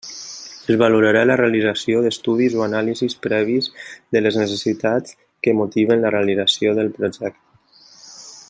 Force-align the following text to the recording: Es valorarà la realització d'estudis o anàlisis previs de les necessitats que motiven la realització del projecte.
Es 0.73 0.77
valorarà 0.81 1.19
la 1.31 1.35
realització 1.41 1.99
d'estudis 2.05 2.55
o 2.61 2.63
anàlisis 2.67 3.17
previs 3.27 3.69
de 4.17 4.23
les 4.27 4.41
necessitats 4.43 5.17
que 5.47 5.57
motiven 5.63 6.05
la 6.07 6.15
realització 6.17 6.77
del 6.81 6.95
projecte. 7.01 7.89